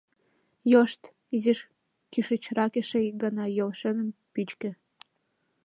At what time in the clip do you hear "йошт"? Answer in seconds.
0.71-1.01